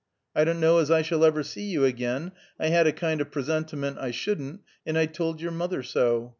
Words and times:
I 0.35 0.45
don't 0.45 0.59
know 0.59 0.79
as 0.79 0.89
I 0.89 1.03
shall 1.03 1.23
ever 1.23 1.43
see 1.43 1.61
you 1.61 1.85
again; 1.85 2.31
I 2.59 2.69
had 2.69 2.87
a 2.87 2.91
kind 2.91 3.21
of 3.21 3.29
presentiment 3.29 3.99
I 3.99 4.09
shouldn't, 4.09 4.61
and 4.83 4.97
I 4.97 5.05
told 5.05 5.39
your 5.39 5.51
mother 5.51 5.83
so. 5.83 6.29